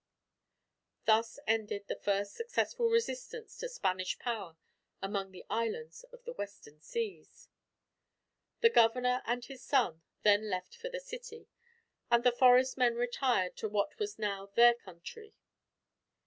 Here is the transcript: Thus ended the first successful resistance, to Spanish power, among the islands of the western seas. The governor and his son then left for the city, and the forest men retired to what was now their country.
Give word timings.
Thus 1.05 1.37
ended 1.45 1.85
the 1.87 1.95
first 1.95 2.33
successful 2.33 2.87
resistance, 2.89 3.55
to 3.59 3.69
Spanish 3.69 4.17
power, 4.17 4.57
among 4.99 5.29
the 5.29 5.45
islands 5.47 6.05
of 6.05 6.23
the 6.23 6.33
western 6.33 6.81
seas. 6.81 7.49
The 8.61 8.71
governor 8.71 9.21
and 9.27 9.45
his 9.45 9.61
son 9.63 10.01
then 10.23 10.49
left 10.49 10.75
for 10.75 10.89
the 10.89 10.99
city, 10.99 11.45
and 12.09 12.23
the 12.23 12.31
forest 12.31 12.79
men 12.79 12.95
retired 12.95 13.55
to 13.57 13.69
what 13.69 13.99
was 13.99 14.17
now 14.17 14.47
their 14.47 14.73
country. 14.73 15.35